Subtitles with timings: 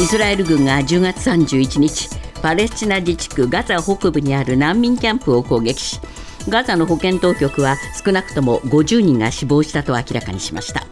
[0.00, 2.08] イスラエル軍が10月31日
[2.40, 6.00] パレスチナ自治区ガザ北部にある難民キャンプを攻撃し
[6.48, 10.86] ガザの保健当局は少なくとも50人が死亡したと明らかにしました。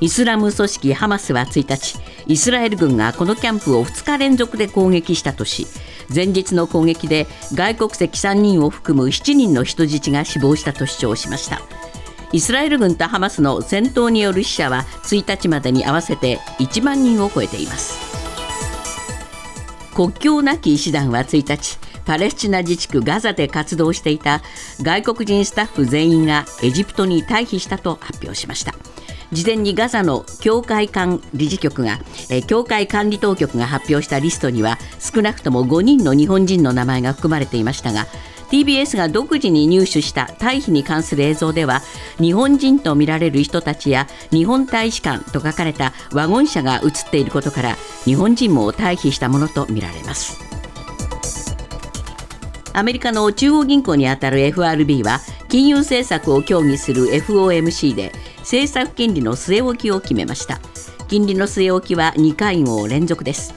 [0.00, 5.66] イスラム組織ハマスは1日イスラエル軍がこのキャンプを2日連続で攻撃したとし
[6.12, 11.60] 前日の攻撃で外国籍3人を含む7人の人質が死亡したと主張しました。
[12.32, 18.09] イスラエル軍とハマスの戦闘による死者は1日までに合わせて1万人を超えています。
[20.00, 24.40] 国境なき医師団は1日パレスチナ自治区ガザで活動していた
[24.80, 28.72] 外国人スタッフ全員がエジプトに退避したと発表しました。
[29.30, 31.98] 事前にガザの教会管理事局が、
[32.30, 38.06] え教会管理当局が発表したリストには少なくとも5人の日本人の名前が含まれていましたが
[38.50, 41.82] TBS が独自に入手した退避に関する映像では
[42.18, 50.38] 日本人とみられる人たちや日本大使館と書かれたワゴン車が映っていることから日本人も退避したものとみられます。
[52.72, 60.60] アメリカの中央銀行にあたる FRB は金融政策を協議する FOMC で政策金利の据え置きを決めました。
[61.08, 63.54] 金利の据え置きは2回合連続です。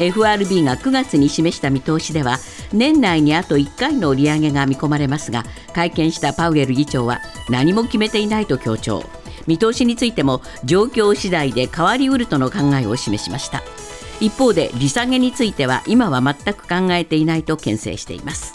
[0.00, 2.38] FRB が9月に示した見通しでは
[2.72, 9.04] 年内にあと1回の利上げが見込まれますが会見したパウエル議長は何も決めていないと強調。
[9.46, 13.62] 見通しについても状況次第で変わりうるとの考えを示しました。
[14.20, 18.52] 一方で利下げについては今は全く考えていないと牽制しています。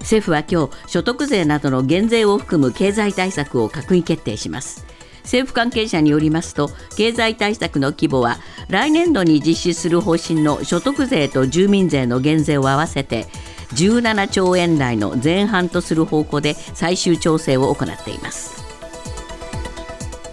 [0.00, 4.86] 政府は今日所得税などの減税を含む経済対策を閣議決定します。
[5.24, 8.38] 政府関係者によりますと経済対策の規模は
[8.68, 13.26] 来年度に実施する方針の所得税と住民税の減税を合わせて
[13.74, 18.58] 17兆円台の前半とする方向で最終調整を行っています。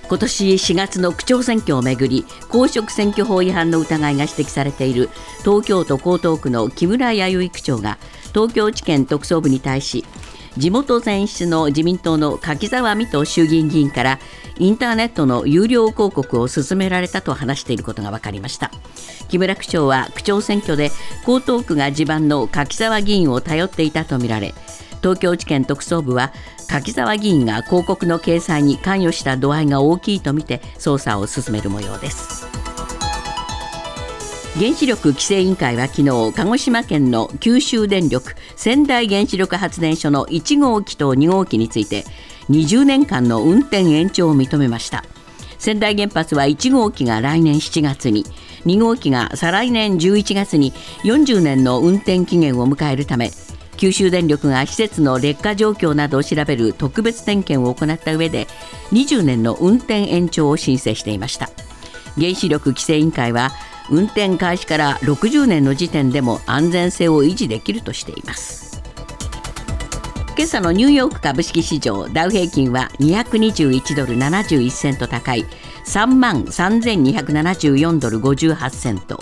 [0.08, 7.97] 今年4月の区長選挙をめぐり公職選挙法違反の疑いが指摘されている東京都江東区の木村弥生区長が
[8.31, 10.05] 東京地検特捜部に対し
[10.58, 14.20] 地元選出の自民党の柿沢水戸衆議院議員から
[14.58, 18.71] インターネットの有料広告を勧められたと話していることが分かりました。
[19.27, 20.92] 木村区長は区長選挙で
[21.27, 24.54] 江東区が地盤の柿沢議員を頼っていたとみられ
[25.02, 26.32] 東京地検特捜部は
[26.67, 32.74] 柿沢議員が広告の掲載に関与した度合いが大きいとみて捜査を進める模様です。
[34.58, 42.05] 原子力規制委員会は昨日鹿児島県の九州電力仙台原子力発電所の1号機と2号機について
[42.49, 45.04] 20年間の運転延長を認めました。
[45.58, 48.23] 仙台原発は1号機が来年7月に
[48.66, 50.72] 2号機が再来年11月に
[51.04, 53.32] 40年の運転期限を迎えるため
[53.76, 58.48] 九州電力が施設の劣化状況などを調べる特別点検を行った上で
[58.92, 61.49] 20年の運転延長を申請していました。
[62.17, 63.52] 原子力規制委員会は
[63.90, 68.82] 運転開始から60年の時点でも安全性を維持できるとしています。
[70.38, 75.46] 今朝のニューヨーク株式市場ダウ平均は221ドル71セント高い
[75.86, 79.20] 3万3274ドル58セント。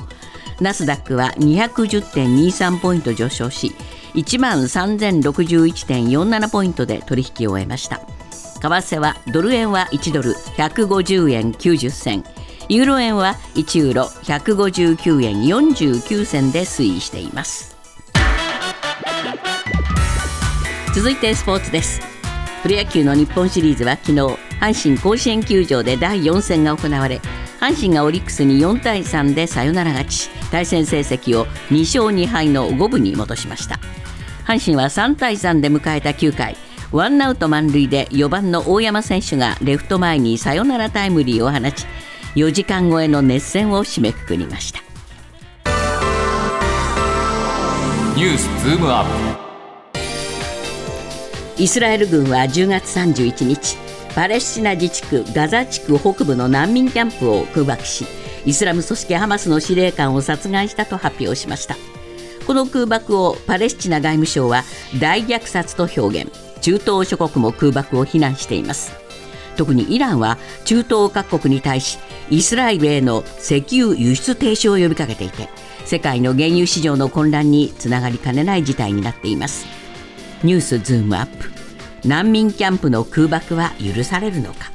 [0.60, 3.76] ナスダックは210.23ポイント上昇し
[4.14, 8.02] 1万3061.47ポイントで取引を終えました。
[8.62, 12.24] 為替はドル円は1ドル150円90銭。
[12.70, 17.76] ユーロ円は1ユーロ159円49銭で推移しています。
[20.96, 22.02] 続いてスポーツです。
[22.62, 24.20] プロ野球の日本シリーズは昨日
[24.62, 27.20] 阪神甲子園球場で第4戦が行われ
[27.60, 33.80] 阪神がオリックスに4対3でサヨナラ勝ち対戦成績を2勝2敗の5分に戻しました。
[34.46, 36.56] 阪神は3対3で迎えた9回
[36.92, 41.86] ワンアウト満塁で4番の大山選手がレフト前にサヨナラタイムリーを放ち
[42.36, 44.80] 4時間超えの熱戦を締めくくりました。
[48.16, 49.06] ニュースズームアッ
[51.58, 51.62] プ。
[51.62, 53.78] イスラエル軍は10月31日
[54.16, 58.06] パレスチナ自治区ガザ地区北部の難民キャンプを空爆し
[58.46, 61.76] イスラム組織ハマスの司令官を殺害したと発表しました。
[62.46, 64.64] この空爆をパレスチナ外務省は
[65.00, 66.54] 大虐殺と表現。
[66.64, 69.03] 中東諸国も空爆を非難しています
[69.54, 71.98] 特にイランは中東各国に対し
[72.30, 75.50] イスラエルへの石油輸出停止を呼びかけていて
[75.86, 79.66] 世界の原油市場の混乱につながりかねない事態になっています。
[80.44, 81.52] ニュースズームアップ。
[82.08, 84.72] 難民キャンプの空爆は許されるのか？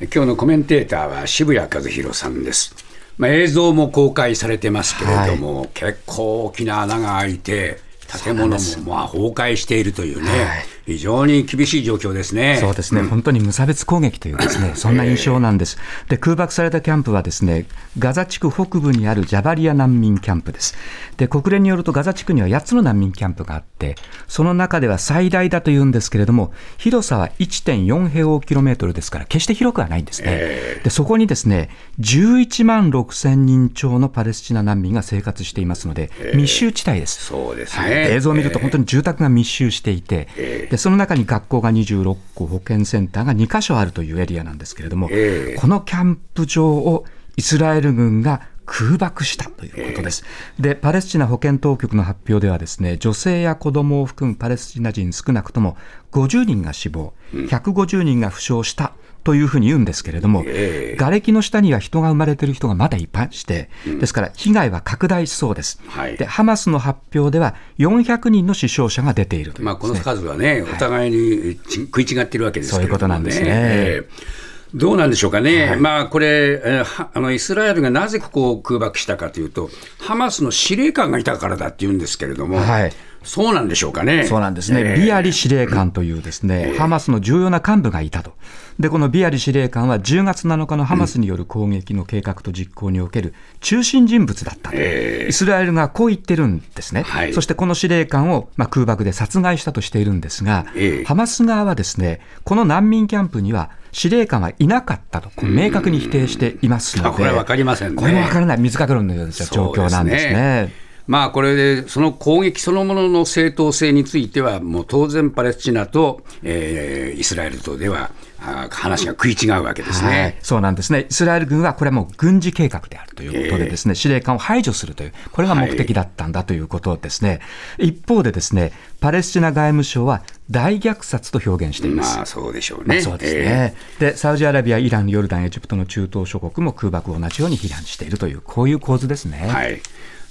[0.00, 2.74] 今日のコメンテーターは渋谷和弘さんです。
[3.18, 7.78] まあ、映像も公開されてますけれども、はい、結構大きな穴が開いて
[8.24, 12.58] 建物もまあ崩壊しているというね、はい非常に厳しい状況ですね。
[12.60, 15.78] そうですね、本当に無差別攻撃というですね、そんな印象なんです。
[16.08, 17.66] で、空爆されたキャンプはですね、
[17.98, 20.74] ガザ地区北部にあるジャバリア難民キャンプです。
[21.16, 23.96] で、国連によるとガザ地区には8つの難民キャンプがあって、
[24.28, 30.80] その中では最大だというんですけれども、広さは1.4平方キロメートルですから、決して広くはないんですね。
[30.82, 31.70] で、そこにですね、
[32.00, 37.24] 11万6千人超のパレスチナ難民が生活していますので、密集地帯です。
[37.24, 38.08] そうですはいね。
[38.10, 40.28] 映像を見ると本当に住宅が密集していて、
[40.72, 47.04] でその中に学校が26個、保健センターが2カ所あるというエリアなんですけれども、ええこのキャンプ場を
[47.36, 50.24] イスラエル軍が空爆したということです。
[50.58, 55.76] で、パレスチナ保健当局の発表ではですね、女性や子供を含むパレスチナ人少なくとも
[56.10, 60.96] 50人が死亡、150人が負傷したというふうに言うんですけれども、ええ。
[60.96, 65.80] 瓦礫の下には人が生まれている人がまだいっぱいして、ですから被害は拡大しそうです。
[65.86, 66.16] はい。
[66.16, 73.46] でハマスの発表では400人の死傷者が出ているというまあ、この数はね、お互いにち食い違ってるわけですね、そういうことなんですね。
[73.48, 79.68] ええどうなんでしょうかね、まあこれ、えーはあのイスラエルがなぜここを空爆したかというと、
[80.00, 82.92] ハマスの司令官がいたからだっていうんですけれども、はい
[83.24, 84.24] そうなんでしょうかね。
[84.24, 85.00] そうなんですね、ええ。
[85.00, 88.34] ビアリ司令官というですね、ハマスの重要な幹部がいたと。
[88.78, 94.76] で、このビアリ司令官は10月7日のハマスによる攻撃の計画と実行における中心人物だったと。
[94.76, 95.28] ええ。
[95.28, 97.02] イスラエルがこう言ってるんですね。
[97.02, 97.32] はい。
[97.32, 101.04] そしてこの司令官を、まあ、空爆で殺害したとしているんですが、ええ。
[101.04, 107.96] ハマス側はですね、この難民キャンプには司令官はいなかったと、明確に否定していますので、あこれは分かりませんね。
[107.96, 110.72] これも分からない、水かけ論のような状況なんですね。
[111.06, 118.10] まあこれで、その攻撃そのものの正当性については、もう当然、パレスチナと、えーイスラエルとでは、
[118.40, 120.14] あ話が食い違うわけですはい。
[120.14, 127.40] ね。、そうなんですね、イスラエル軍はこれはもう軍事計画であるということで、ですね、司令官を排除するという、これが目的だったんだということですね、
[127.78, 128.72] 一方で、ですね
[129.02, 132.16] パレスチナ外務省は大虐殺と表現しています。
[132.16, 133.02] まあそうでしょうまあね。
[133.02, 139.42] そうですえね、でサウジアラビア、イラン、ヨルダン、エジプトの中東諸国も空爆を同じように非難しているという、こういう構図ですね。
[139.44, 139.80] ーはい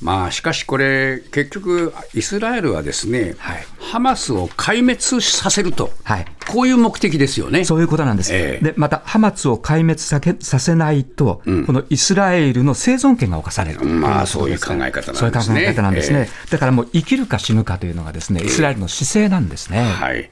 [0.02, 7.66] まあ、しかしこれ、結局、イスラエルはですね、はいハマスを壊滅させると、はいこういう目的ですよね。
[7.66, 8.34] そういうことなんです。
[8.34, 16.30] ええで、また、ハマスを壊滅さけさせないと、このイスラエルの生存権が侵されるとまあそういう考え方なんですねそういう考え方なんですね。
[16.50, 19.82] だからもう生きるか死ぬかというのがですね、イスラエルの姿勢なんですね。
[19.82, 20.30] はい、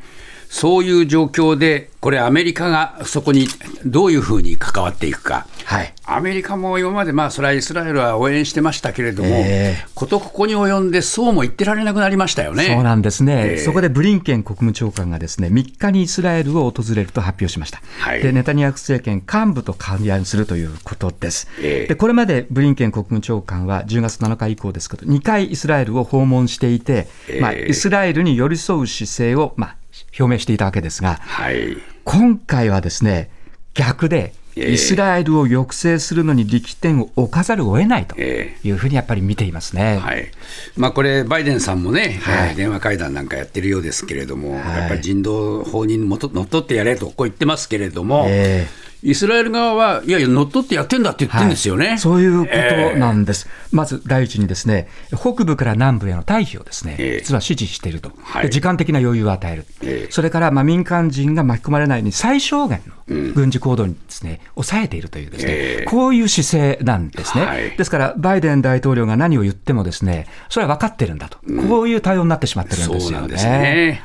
[0.50, 3.48] そういう状況で、これ、アメリカがそこに
[3.86, 5.94] どういうふうに関わっていくか、はい。
[6.06, 9.86] アメリカも今まで、まあ、それはイスラエルは応援してましたけれども、ええ。
[9.94, 12.64] ことここに及んで、そうも言ってられなくなりましたよね。
[12.64, 13.58] そうなんですね、ええ。
[13.60, 18.24] そこでブリンケン国務長官がですね3日にイスラエルを訪れると発表しました、はい。
[18.24, 21.88] でネタニヤフ政権幹部と会談するということです、ええ。
[21.88, 27.08] でこれまでブリンケン国務長官は10月7日以降ですけど、2回イスラエルを訪問していて、
[27.40, 29.76] まあ、ええイスラエルに寄り添う姿勢を、まあ、
[30.18, 31.78] 表明していたわけですが、はい。
[32.04, 33.30] 今回はですね
[33.74, 34.74] 逆で、ええ。
[34.74, 39.98] イスラエルを抑制するのに力点を置かざるを得ないとえいうふうにやっぱり見ていますね。
[39.98, 40.32] はい。
[40.76, 42.50] まあ、これ、バイデンさんもね、はい。
[42.50, 44.52] えー電話会談なんかやってるようですけれども、い。
[44.56, 48.68] やっぱり人道法にのっとのってやれとこう言ってますけれども、え
[49.02, 51.88] イスラエル側は、いやいや、のっとってやってんだって言ってるんですよね。
[51.88, 52.00] はい。
[52.00, 52.48] そういうこ
[52.94, 57.20] となんです、まず第一にですね北部から南部への退避をですね、ええ。
[57.20, 58.44] 実は指示していると、はい。
[58.44, 60.12] で時間的な余裕を与える、ええ。
[60.12, 65.86] それからまあ民間人が巻き込まれないように最小限の軍事行動にです、ね抑えているというですね、ええ。
[65.86, 67.78] こういう姿勢なんですね、はい。
[67.78, 71.38] ですからバイデン大統領が何を言ってもですねそれは分かってるんだと、
[71.70, 74.02] こういう対応になってしまってるんですよね。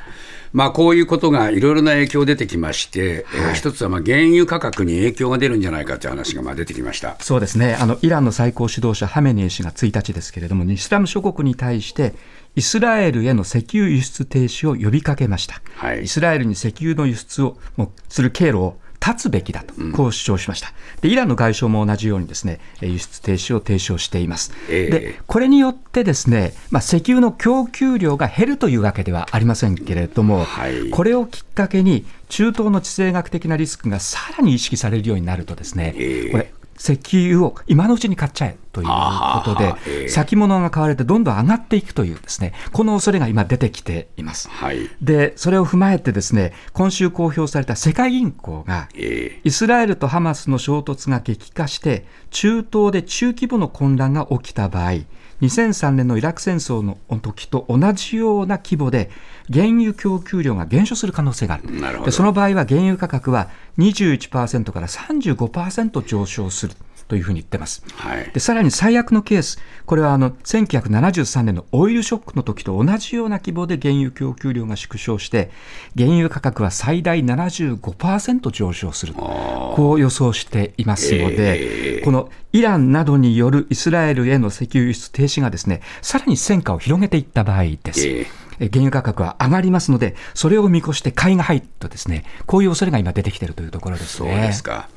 [0.55, 7.17] まあ、こういうことがいろいろな影響出てきまして、えー一つはまあ原油価格に影響が出るんじゃないかという話がまあ出てきました。
[7.19, 7.75] そうですね。
[7.75, 12.15] あのイランの最高指導者ハメネイ師が1日ですけれども、イスラム諸国に対して、
[12.55, 16.05] イスラエルへの石油輸出停止を呼びかけました、はい。
[16.05, 24.53] イスラエルに石油の輸出をもうする経路を断つべきだと、こう主張しました、でイランの外相も同じようにですねえー輸出停止を提唱しています。
[24.71, 24.91] ええ。
[24.91, 30.91] でこれによってですね、まあ、石油の供給量が減るというわけではありませんけれども、はい。
[30.91, 36.31] これをきっかけに、中東の地政学的なリスクがさらに意識されるようになるとですね、ええ。
[36.31, 44.49] これ、石油を今のうちに買っちゃえということで先物が買われてどんどん上がっていくというですね、この恐れが今出てきています。
[44.49, 44.91] はい。
[45.01, 54.93] で、それを踏まえてですね、今週公表された世界銀行が、えイスラエルとハマスの衝突が激化して、中東で中規模の混乱が起きた場合、
[55.41, 59.11] 2003年のイラク戦争の時と同じような規模で、
[59.53, 61.81] 原油供給量が減少する可能性がある。
[61.81, 63.49] なるほどでその場合は原油価格は
[63.79, 66.75] 21%から35%上昇する
[67.09, 67.83] というふうに言ってます。
[67.95, 75.51] はいでさらに最悪のケース、これはあの1973年のオイルショックの時と同じような規模で原油供給量が縮小して、
[75.97, 88.07] 原油価格は最大75%上昇する、こう予想していますので、このイランなどによるイスラエルへの石油輸出停止がですね、さらに戦火を広げていった場合です。
[88.07, 88.27] ええ
[88.61, 94.43] え原油価格は上がりますので、それを見越して買いが入るとですね、こういう恐れが今出てきているというところですそうね。
[94.43, 94.89] ですか。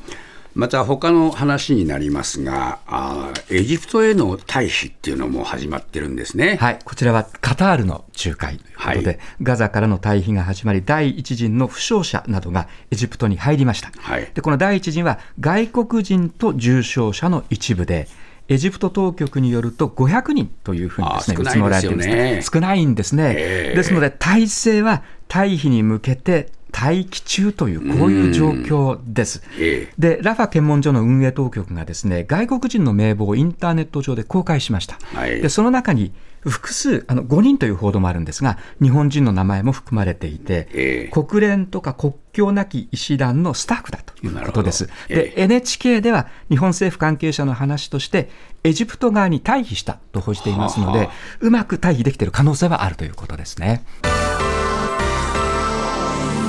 [0.58, 6.58] また他の話になりますが、あーエジプトへの退避っていうのも始まってるんですね。
[6.60, 13.92] はい、こちらはカタールの仲介ということで、はいガザからの退避が始まり、第一陣の負傷者などがエジプトに入りました。
[14.00, 18.08] はいでこの第一陣は外国人と重傷者の一部で、
[18.48, 23.36] エジプト当局によると500人というふうにですね、見積もられているんですね少ないんですね。
[23.38, 26.50] ええですので、体制は退避に向けて
[26.80, 29.42] 待機中という、こういう状況です。
[29.60, 35.00] ええで、ラファ検問所の運営当局がですね、外国人の名簿をインターネット上で公開しました。
[35.14, 44.88] はいで、その中に複数、あの5人という報道もあるんですが、日本人の名前も含まれていて、ええ国連とか国境なき医師団のスタッフだということです。
[45.08, 48.30] で、NHK では日本政府関係者の話として、
[48.64, 53.84] エジプト側に退避したと報じていますのではあ、うまく退避できている可能性はあるということですね。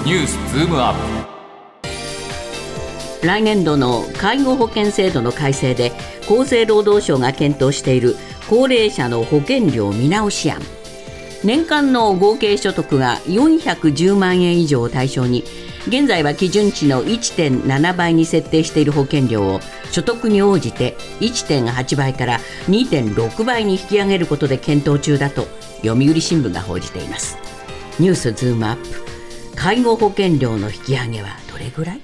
[0.09, 0.95] ニュースズームアッ
[3.21, 3.27] プ。
[3.27, 8.17] 来年度の介護保険制度の改正で厚生労働省が検討している
[8.49, 10.62] 高齢者の保険料見直し案。
[11.45, 15.45] 年間の合計所得が410万円以上を対象に
[15.88, 19.61] 現在は基準値の1.7倍に設定している保険料を
[19.91, 22.38] 所得に応じて1.8倍から
[22.69, 25.43] 2.6倍に引き上げることで検討中だと
[25.83, 27.37] 読売新聞が報じています。
[28.00, 29.08] ニュースズームアップ。
[29.59, 32.00] 介護保険料の引き上げはどれぐらい？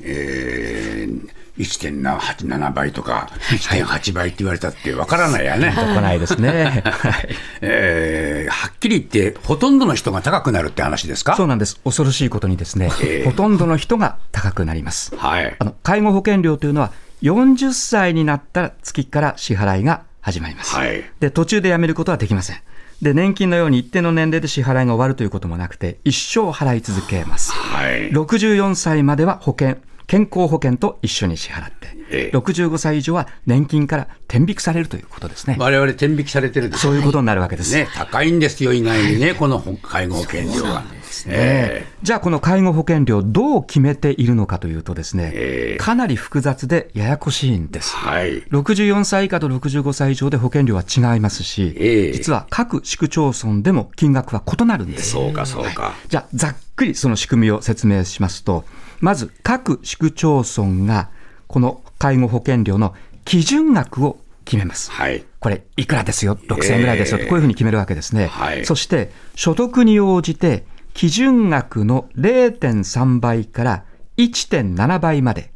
[0.00, 5.72] えー、1.87倍とか1.8倍って言われたってわからないやね。
[5.74, 6.82] とこないですね。
[6.84, 7.28] はい
[7.60, 11.36] えーはっきり言って、ほとんどの人が高くなるって話ですか？
[11.36, 11.80] そうなんです。
[11.84, 15.14] 恐ろしいことにですね、ええほとんどの人が高くなります。
[15.16, 15.64] はいあ。
[15.64, 20.74] の介護保険料というのは、40歳になったら月から支払いが始まります。
[20.74, 22.56] はいで途中でやめることはできません。
[23.02, 27.52] で年金のように一定の年齢で支払いが終わるということもなくて、一生払い続けます。
[27.52, 28.10] はい。
[28.10, 35.56] 64歳までは保険、健康保険と一緒に支払って、ええ65歳以上は年金から転引きされるということですね。
[35.58, 37.74] 我々天引きされてるそういうことになるわけです。
[37.74, 40.84] ね、高いんですよ、意外にね、この介護保険料は。
[41.26, 47.94] えじゃあ、この介護保険料、どう決めているのかというとですね、ええかなり複雑でややこしいんです。
[47.94, 48.42] はい。
[48.44, 55.10] 64歳以下と65歳以上で保険料は違いますし、ええ実は各市区町村でも金額は異なるんです。
[55.10, 55.94] そうか、そうか。
[56.08, 58.64] じゃあ、ざっくりその仕組みを説明しますと、
[59.00, 61.10] まず各市区町村が、
[61.46, 64.90] この介護保険料の基準額を決めます。
[64.90, 65.24] はい。
[65.40, 68.26] これ、いくらですよ、6000円ぐらいですよと、こういうふうに決めるわけですね。
[68.26, 73.84] はいそして、所得に応じて、基準額の0.3倍から
[74.16, 75.50] 1.7倍まで、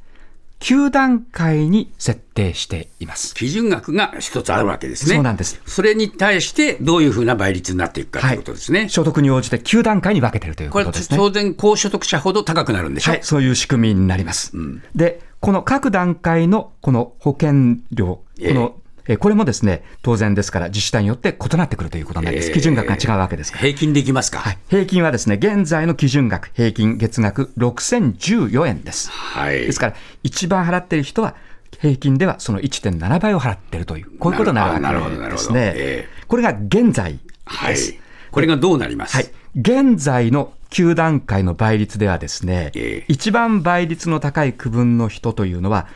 [0.60, 3.34] 9段階に設定しています。
[3.34, 5.14] 基準額が一つあるわけですね。
[5.14, 5.60] そうなんです。
[5.66, 8.88] それに対して、どういうふうな倍率になっていくかということですね。
[8.88, 11.16] 所得に応じて9段階に分けているというこれ、ことですね。
[11.16, 13.12] 当然、高所得者ほど高くなるんでしょ？
[13.12, 14.52] はい、そういう仕組みになります。
[14.94, 18.76] で、この各段階のこの保険料、ええこの、
[19.08, 22.48] えこれもですね、当然ですから自治体によって異なってくるということになります。
[22.48, 23.62] ええ基準額が違うわけですから。
[23.64, 24.38] 平均でいきますか？
[24.38, 29.10] はい、平均はですね、現在の基準額、平均月額6014円です。
[29.10, 29.60] はい。
[29.60, 31.34] ですから、一番払っている人は、
[31.80, 36.08] 平均ではその1.7倍を払っているという、こういうことになるわどなるほどけですねえ。
[36.26, 37.94] これが現在はいです。。
[38.30, 39.16] これがどうなります？
[39.16, 45.94] はい、現在の9段階の倍率ではですね、ええ一番倍率の高い区分の人というのは、え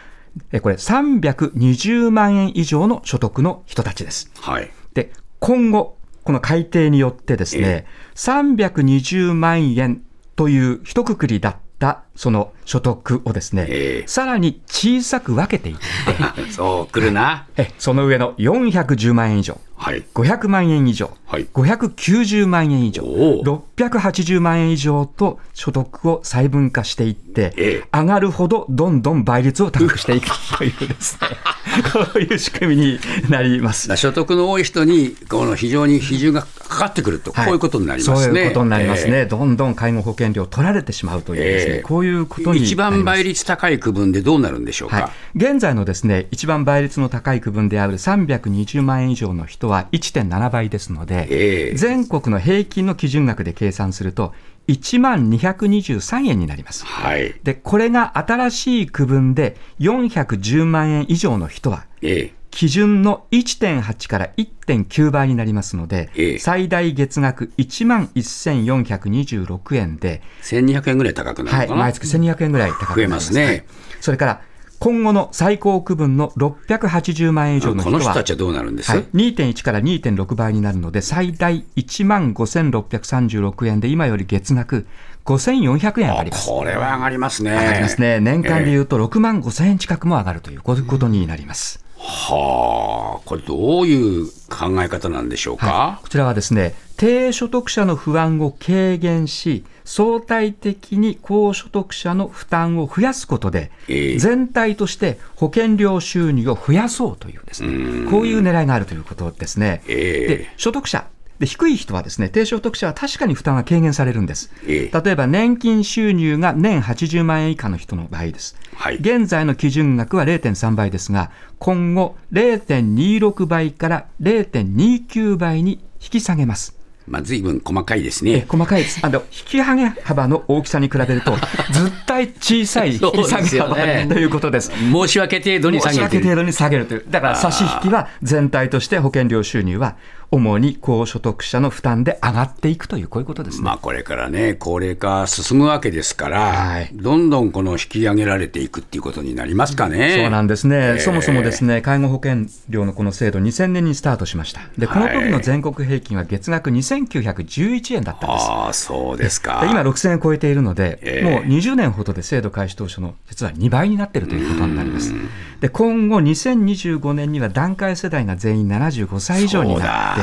[0.60, 4.30] これ320万円以上の所得の人たちです。
[4.40, 4.70] はい。
[4.94, 10.02] で、今後、この改定によってですね、え320万円
[10.36, 14.08] という一括りだったその所得をですね、ええ。
[14.08, 17.46] さらに小さく分けていって、 そう、来るな。
[17.56, 20.04] えその上の410万円以上、はい。
[20.14, 21.46] 500万円以上、はい。
[21.52, 23.64] 590万円以上、おお。
[23.76, 27.98] 680万円以上と所得を細分化していって、ええ。
[27.98, 31.28] 上がるほどどんどん倍率を高くしていくというですね、
[31.92, 33.88] こういう仕組みになります。
[33.88, 38.26] だ所得の多い人に、この非常に比重がかかってくると、こういうことになりますね。
[38.26, 39.22] そういうことになりますね。
[39.22, 44.96] えどんどん介護保険料取られてしまうというですね、ええこうういうことに一番倍率高い区分でどうなるんでしょうか？
[44.96, 54.34] はい、現在のですね一番倍率の高い区分である320万円以上の人は1.7倍ですので、ええ全国の平均の基準額で計算すると
[54.68, 56.84] 1万223円になります。
[56.84, 57.34] はい。
[57.42, 62.41] でこれが新しい区分で410万円以上の人はええ。
[62.52, 71.84] 基準の1.8から1.9倍になりますので、ええ最大月額1万1426円で、1200円ぐらい高くなはい、るのかな？
[71.86, 73.64] 毎月1200円ぐらい高くなります増えますねはい
[74.00, 74.42] それから
[74.78, 84.88] 今後の最高区分の680万円以上のこ人はの人たちはどうなるんです、はい、2.1から2.6倍になるので、最大1万5636円で、今より月額
[85.24, 86.48] 5400円上がります。
[86.48, 87.52] これは上がりますね。
[87.52, 88.18] 上がりますね。
[88.18, 91.84] 年間でいうと6万5000円近くも上がるということになります。
[92.04, 96.00] はあ、これどういう考え方なんでしょうか？
[96.02, 109.82] こちらはですね、低所得者の不安を軽減し、相対的に高所得者の負担を増やすことで、ええ全体として保険料収入を増やそうというですね、こういう狙いがあるということですね。
[109.88, 111.06] ええで所得者
[111.42, 115.00] で低い人はですね低所得者は確かに負担が軽減されるんです、ええ。
[115.02, 118.98] 例えば年金収入が年80万円以下の人の場合です、はい。
[118.98, 126.78] 現在の基準額は0.3倍ですが今後0.26倍から0.29倍に引き下げます。
[127.08, 128.46] まあ、随分細かいですえね。
[128.48, 129.00] 細かいです。
[129.04, 131.32] あの引き上げ幅の大きさに比べると
[131.72, 134.70] ずっと小さい引き下げ幅ねということです。
[134.70, 136.18] 申し訳程度に下申しげてる。
[136.18, 139.96] 訳程度に下げるという、だから差し引きは全体として保険料収入は
[140.32, 143.64] 主に高所得者の負担で上がっていくという、こういうことですね。
[143.64, 150.16] まあ、これからね、高齢化進むわけですから、はいどんどんこの引き上げられていくっていうことになりますかね。
[150.22, 158.46] そうなんですね、ええそもそもですね介護保険料のこの制度、2000年にスタートしました、でこの時の全国平均は月額2911円だったんです。
[158.48, 159.60] ああ、そうですか。
[159.60, 165.12] で今、6000円超えているので、ええもう20年ほどで制度開始当初の実は2倍になっているということになります。
[165.60, 170.21] で今後、2025年には団塊世代が全員75歳以上になって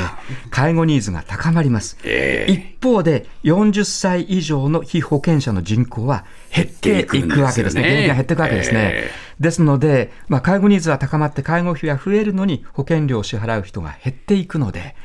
[0.49, 1.97] 介護ニーズが高まります。
[2.03, 8.79] ええ一方で、40歳以上の被保険者の人口は減っていくわけですね、減っていくんですよね減っていくわけですね。
[8.93, 14.95] えですので、まあ、介護ニーズは高まって、介護費は増えるのに、保険料を支払う人が減っていくので、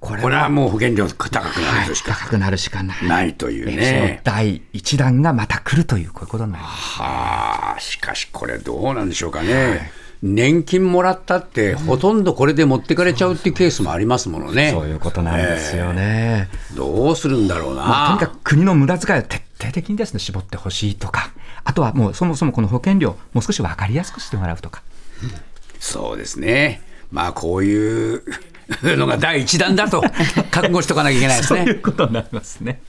[0.00, 3.08] これこれははもう保険料高くなはいるとしか高くなるしかない。
[3.08, 4.20] ないというえそのね。
[4.24, 7.00] 第一弾がまた来るという、こういうことになります。
[7.00, 9.92] はあ、しかしこれどうなんでしょうかね。
[10.26, 14.70] 年金もらったって、ほとんどこれで持ってかれちゃうっていうケースもありますものね。
[14.70, 16.48] そういうことなんですよね。
[16.74, 17.82] どうするんだろうな。
[17.82, 21.30] まあ、とにかく国の無駄遣いを徹底的にですね、絞ってほしいとか、
[21.62, 24.82] あとはもうそもそもこの保険料、もう少し分かりやすくしてもらうとか。
[25.78, 26.80] そうですね。
[27.10, 28.22] まあこういう
[28.82, 30.00] のが第一弾だと
[30.50, 31.60] 覚悟しとかなきゃいけないですね。
[31.66, 32.80] そういうことになりますね。